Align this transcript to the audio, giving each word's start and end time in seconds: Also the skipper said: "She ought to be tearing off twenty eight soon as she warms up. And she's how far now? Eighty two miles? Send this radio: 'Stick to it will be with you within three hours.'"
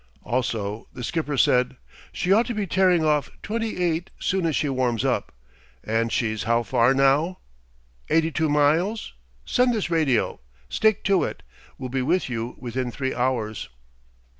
Also 0.23 0.87
the 0.91 1.03
skipper 1.03 1.37
said: 1.37 1.77
"She 2.11 2.31
ought 2.33 2.47
to 2.47 2.55
be 2.55 2.65
tearing 2.65 3.05
off 3.05 3.29
twenty 3.43 3.77
eight 3.77 4.09
soon 4.19 4.47
as 4.47 4.55
she 4.55 4.67
warms 4.67 5.05
up. 5.05 5.31
And 5.83 6.11
she's 6.11 6.41
how 6.41 6.63
far 6.63 6.95
now? 6.95 7.37
Eighty 8.09 8.31
two 8.31 8.49
miles? 8.49 9.13
Send 9.45 9.75
this 9.75 9.91
radio: 9.91 10.39
'Stick 10.69 11.03
to 11.03 11.23
it 11.23 11.43
will 11.77 11.89
be 11.89 12.01
with 12.01 12.29
you 12.29 12.55
within 12.57 12.89
three 12.89 13.13
hours.'" 13.13 13.69